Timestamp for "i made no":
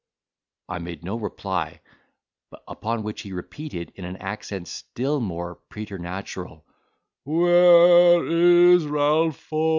0.67-1.15